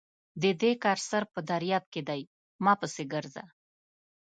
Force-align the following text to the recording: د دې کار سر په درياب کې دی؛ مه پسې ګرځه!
د 0.41 0.43
دې 0.61 0.71
کار 0.83 0.99
سر 1.09 1.23
په 1.33 1.39
درياب 1.49 1.83
کې 1.93 2.01
دی؛ 2.09 2.21
مه 2.63 2.73
پسې 2.79 3.03
ګرځه! 3.13 3.43